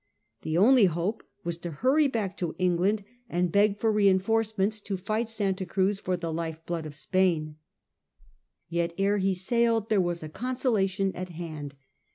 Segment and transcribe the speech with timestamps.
[0.41, 3.93] The only hope was to hurry back to England and beg for IX THE GREAT
[3.93, 7.57] CARACK 129 reinforcements to fight Santa Cruz for the life blood of Spain.
[8.67, 11.75] Yet ere he sailed there was a consolation at hand.